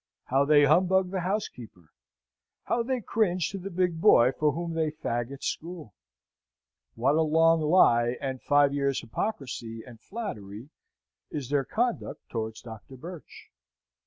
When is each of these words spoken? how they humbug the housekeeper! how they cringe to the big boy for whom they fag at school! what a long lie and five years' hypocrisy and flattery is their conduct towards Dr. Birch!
how 0.23 0.43
they 0.43 0.63
humbug 0.65 1.11
the 1.11 1.19
housekeeper! 1.19 1.91
how 2.63 2.81
they 2.81 3.01
cringe 3.01 3.51
to 3.51 3.59
the 3.59 3.69
big 3.69 4.01
boy 4.01 4.31
for 4.31 4.51
whom 4.51 4.73
they 4.73 4.89
fag 4.89 5.31
at 5.31 5.43
school! 5.43 5.93
what 6.95 7.13
a 7.13 7.21
long 7.21 7.61
lie 7.61 8.17
and 8.19 8.41
five 8.41 8.73
years' 8.73 9.01
hypocrisy 9.01 9.83
and 9.85 10.01
flattery 10.01 10.69
is 11.29 11.51
their 11.51 11.63
conduct 11.63 12.27
towards 12.31 12.63
Dr. 12.63 12.95
Birch! 12.97 13.51